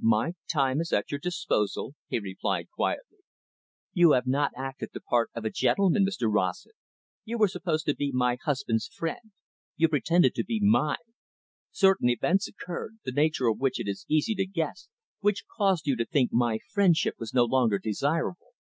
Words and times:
"My 0.00 0.32
time 0.50 0.80
is 0.80 0.94
at 0.94 1.10
your 1.10 1.20
disposal," 1.20 1.94
he 2.08 2.18
replied 2.18 2.70
quietly. 2.70 3.18
"You 3.92 4.12
have 4.12 4.26
not 4.26 4.52
acted 4.56 4.92
the 4.94 5.00
part 5.02 5.28
of 5.34 5.44
a 5.44 5.50
gentleman, 5.50 6.06
Mr 6.06 6.26
Rossett. 6.32 6.72
You 7.26 7.36
were 7.36 7.48
supposed 7.48 7.84
to 7.84 7.94
be 7.94 8.10
my 8.10 8.38
husband's 8.44 8.86
friend; 8.88 9.32
you 9.76 9.88
pretended 9.90 10.34
to 10.36 10.42
be 10.42 10.58
mine. 10.58 11.12
Certain 11.70 12.08
events 12.08 12.48
occurred, 12.48 12.96
the 13.04 13.12
nature 13.12 13.46
of 13.46 13.58
which 13.60 13.78
it 13.78 13.86
is 13.86 14.06
easy 14.08 14.34
to 14.36 14.46
guess, 14.46 14.88
which 15.20 15.44
caused 15.54 15.86
you 15.86 15.96
to 15.96 16.06
think 16.06 16.32
my 16.32 16.60
friendship 16.72 17.16
was 17.18 17.34
no 17.34 17.44
longer 17.44 17.78
desirable. 17.78 18.52